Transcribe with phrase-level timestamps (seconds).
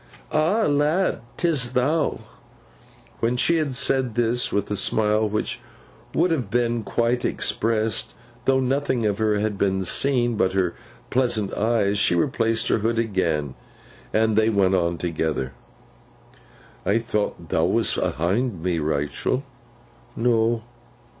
[0.31, 1.21] 'Ah, lad!
[1.37, 2.21] 'Tis thou?'
[3.19, 5.59] When she had said this, with a smile which
[6.15, 10.73] would have been quite expressed, though nothing of her had been seen but her
[11.11, 13.53] pleasant eyes, she replaced her hood again,
[14.11, 15.53] and they went on together.
[16.83, 19.43] 'I thought thou wast ahind me, Rachael?'
[20.15, 20.63] 'No.